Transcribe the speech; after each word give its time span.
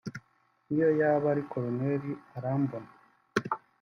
niyo 0.67 0.89
yaba 0.99 1.25
ari 1.33 1.43
Colonel 1.51 2.03
arambona 2.37 2.89